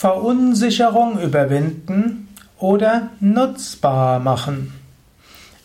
[0.00, 4.72] Verunsicherung überwinden oder nutzbar machen.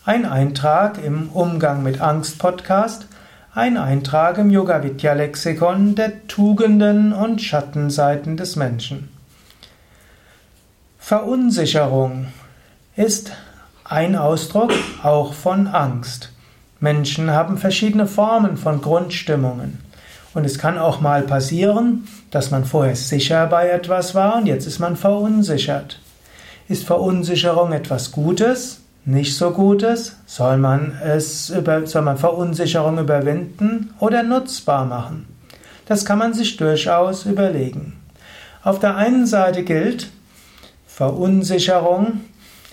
[0.04, 3.06] Ein Eintrag im Umgang mit Angst Podcast,
[3.54, 9.08] ein Eintrag im Yoga Vidya Lexikon der Tugenden und Schattenseiten des Menschen.
[10.98, 12.26] Verunsicherung
[12.94, 13.32] ist
[13.84, 16.30] ein Ausdruck auch von Angst.
[16.78, 19.85] Menschen haben verschiedene Formen von Grundstimmungen.
[20.36, 24.66] Und es kann auch mal passieren, dass man vorher sicher bei etwas war und jetzt
[24.66, 25.98] ist man verunsichert.
[26.68, 28.82] Ist Verunsicherung etwas Gutes?
[29.06, 30.16] Nicht so Gutes?
[30.26, 35.26] Soll man es über, soll man Verunsicherung überwinden oder nutzbar machen?
[35.86, 37.94] Das kann man sich durchaus überlegen.
[38.62, 40.10] Auf der einen Seite gilt,
[40.86, 42.20] Verunsicherung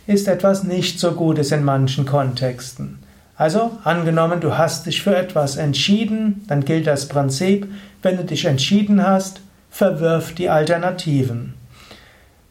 [0.05, 3.00] ist etwas nicht so Gutes in manchen Kontexten.
[3.36, 7.68] Also, angenommen, du hast dich für etwas entschieden, dann gilt das Prinzip,
[8.04, 11.56] wenn du dich entschieden hast, verwirf die Alternativen.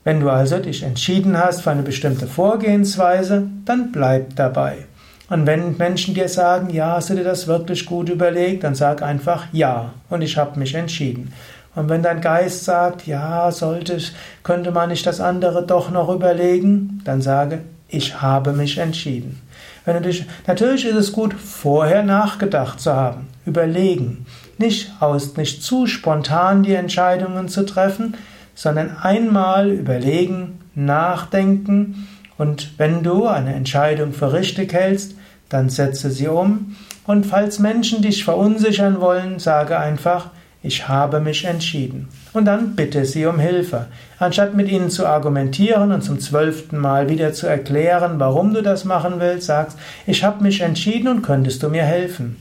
[0.03, 4.87] Wenn du also dich entschieden hast für eine bestimmte Vorgehensweise, dann bleib dabei.
[5.31, 9.03] Und wenn Menschen dir sagen, ja, hast du dir das wirklich gut überlegt, dann sag
[9.03, 11.33] einfach ja und ich habe mich entschieden.
[11.75, 13.97] Und wenn dein Geist sagt, ja, sollte
[14.43, 17.61] könnte man nicht das andere doch noch überlegen, dann sage,
[17.93, 19.41] ich habe mich entschieden.
[19.85, 24.27] Wenn du dich, natürlich ist es gut, vorher nachgedacht zu haben, überlegen,
[24.59, 28.17] nicht aus, nicht zu spontan die Entscheidungen zu treffen,
[28.55, 32.09] sondern einmal überlegen, nachdenken.
[32.39, 35.15] Und wenn du eine Entscheidung für richtig hältst,
[35.49, 36.77] dann setze sie um.
[37.07, 40.31] Und falls Menschen dich verunsichern wollen, sage einfach,
[40.63, 42.09] ich habe mich entschieden.
[42.33, 43.87] Und dann bitte sie um Hilfe.
[44.19, 48.85] Anstatt mit ihnen zu argumentieren und zum zwölften Mal wieder zu erklären, warum du das
[48.85, 52.37] machen willst, sagst, ich habe mich entschieden und könntest du mir helfen.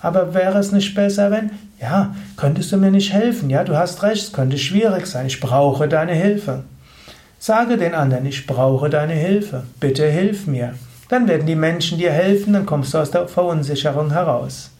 [0.00, 3.50] Aber wäre es nicht besser, wenn, ja, könntest du mir nicht helfen?
[3.50, 6.62] Ja, du hast recht, es könnte schwierig sein, ich brauche deine Hilfe.
[7.38, 10.74] Sage den anderen, ich brauche deine Hilfe, bitte hilf mir.
[11.08, 14.70] Dann werden die Menschen dir helfen, dann kommst du aus der Verunsicherung heraus.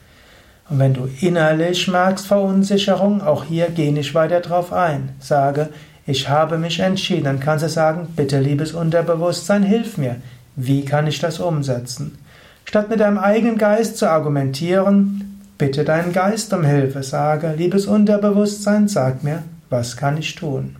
[0.71, 5.11] Und wenn du innerlich merkst Verunsicherung, auch hier geh nicht weiter drauf ein.
[5.19, 5.71] Sage,
[6.07, 7.25] ich habe mich entschieden.
[7.25, 10.17] Dann kannst du sagen, bitte liebes Unterbewusstsein, hilf mir.
[10.57, 12.19] Wie kann ich das umsetzen?
[12.65, 17.03] Statt mit deinem eigenen Geist zu argumentieren, bitte deinen Geist um Hilfe.
[17.03, 20.77] Sage, liebes Unterbewusstsein, sag mir, was kann ich tun?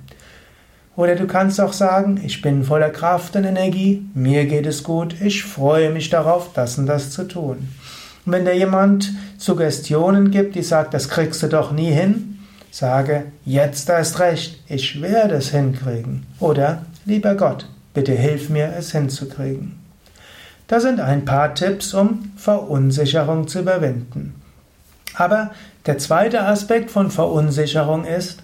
[0.97, 5.15] Oder du kannst auch sagen, ich bin voller Kraft und Energie, mir geht es gut,
[5.21, 7.69] ich freue mich darauf, das und das zu tun.
[8.29, 12.41] Und wenn dir jemand Suggestionen gibt, die sagt, das kriegst du doch nie hin,
[12.71, 16.27] sage, jetzt erst recht, ich werde es hinkriegen.
[16.39, 19.81] Oder, lieber Gott, bitte hilf mir, es hinzukriegen.
[20.67, 24.35] Das sind ein paar Tipps, um Verunsicherung zu überwinden.
[25.15, 25.53] Aber
[25.87, 28.43] der zweite Aspekt von Verunsicherung ist,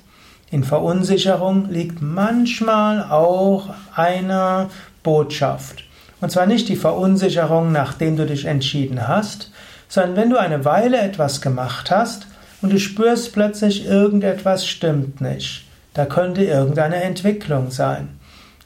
[0.51, 4.71] in Verunsicherung liegt manchmal auch eine
[5.03, 5.85] Botschaft.
[6.23, 9.51] Und zwar nicht die Verunsicherung, nachdem du dich entschieden hast,
[9.89, 12.27] sondern wenn du eine Weile etwas gemacht hast
[12.63, 18.09] und du spürst plötzlich, irgendetwas stimmt nicht, da könnte irgendeine Entwicklung sein,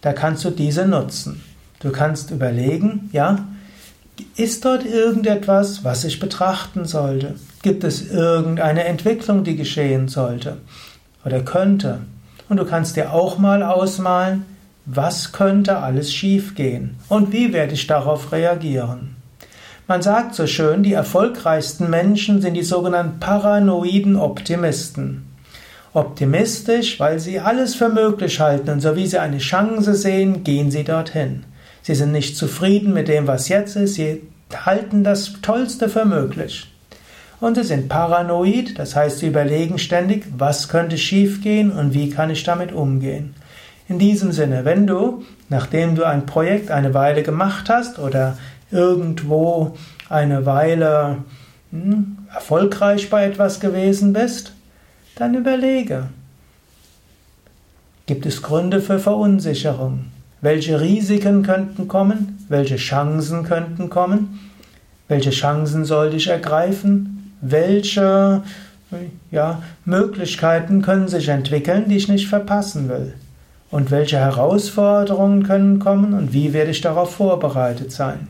[0.01, 1.43] da kannst du diese nutzen.
[1.81, 3.47] Du kannst überlegen, ja,
[4.37, 7.37] ist dort irgendetwas, was ich betrachten sollte?
[7.63, 10.57] Gibt es irgendeine Entwicklung, die geschehen sollte
[11.25, 12.01] oder könnte?
[12.49, 14.45] Und du kannst dir auch mal ausmalen,
[14.87, 19.18] was könnte alles schiefgehen und wie werde ich darauf reagieren?
[19.89, 25.25] Man sagt so schön, die erfolgreichsten Menschen sind die sogenannten paranoiden Optimisten.
[25.95, 30.71] Optimistisch, weil sie alles für möglich halten und so wie sie eine Chance sehen, gehen
[30.71, 31.45] sie dorthin.
[31.81, 36.71] Sie sind nicht zufrieden mit dem, was jetzt ist, sie halten das Tollste für möglich.
[37.41, 42.29] Und sie sind paranoid, das heißt, sie überlegen ständig, was könnte schiefgehen und wie kann
[42.29, 43.35] ich damit umgehen.
[43.89, 48.37] In diesem Sinne, wenn du, nachdem du ein Projekt eine Weile gemacht hast oder
[48.71, 49.77] irgendwo
[50.09, 51.19] eine Weile
[51.71, 54.53] hm, erfolgreich bei etwas gewesen bist,
[55.17, 56.09] dann überlege,
[58.07, 60.07] gibt es Gründe für Verunsicherung?
[60.41, 62.45] Welche Risiken könnten kommen?
[62.49, 64.39] Welche Chancen könnten kommen?
[65.09, 67.35] Welche Chancen sollte ich ergreifen?
[67.41, 68.43] Welche
[69.31, 73.15] ja, Möglichkeiten können sich entwickeln, die ich nicht verpassen will?
[73.71, 78.29] Und welche Herausforderungen können kommen und wie werde ich darauf vorbereitet sein?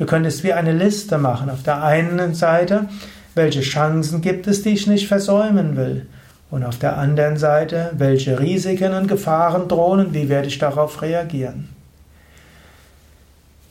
[0.00, 1.50] Du könntest wie eine Liste machen.
[1.50, 2.88] Auf der einen Seite,
[3.34, 6.06] welche Chancen gibt es, die ich nicht versäumen will?
[6.50, 11.02] Und auf der anderen Seite, welche Risiken und Gefahren drohen und wie werde ich darauf
[11.02, 11.68] reagieren?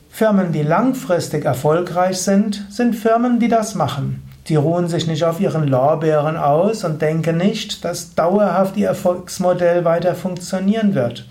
[0.08, 4.22] Firmen, die langfristig erfolgreich sind, sind Firmen, die das machen.
[4.44, 9.84] Sie ruhen sich nicht auf ihren Lorbeeren aus und denken nicht, dass dauerhaft ihr Erfolgsmodell
[9.84, 11.26] weiter funktionieren wird.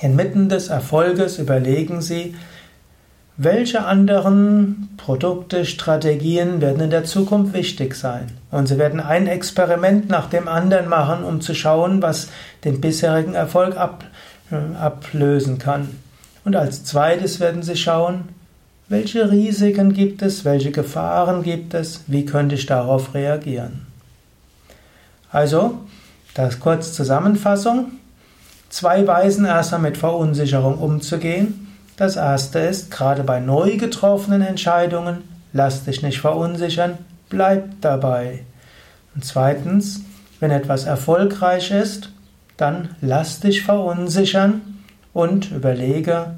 [0.00, 2.36] Inmitten des Erfolges überlegen Sie,
[3.36, 8.28] welche anderen Produkte, Strategien werden in der Zukunft wichtig sein?
[8.52, 12.28] Und Sie werden ein Experiment nach dem anderen machen, um zu schauen, was
[12.64, 14.04] den bisherigen Erfolg ab,
[14.52, 15.88] äh, ablösen kann.
[16.44, 18.28] Und als zweites werden Sie schauen,
[18.88, 23.86] welche Risiken gibt es, welche Gefahren gibt es, wie könnte ich darauf reagieren.
[25.32, 25.78] Also,
[26.34, 27.92] das kurz Zusammenfassung.
[28.68, 31.63] Zwei Weisen erstmal mit Verunsicherung umzugehen.
[31.96, 35.18] Das erste ist, gerade bei neu getroffenen Entscheidungen,
[35.52, 36.98] lass dich nicht verunsichern,
[37.28, 38.44] bleib dabei.
[39.14, 40.00] Und zweitens,
[40.40, 42.10] wenn etwas erfolgreich ist,
[42.56, 44.60] dann lass dich verunsichern
[45.12, 46.34] und überlege,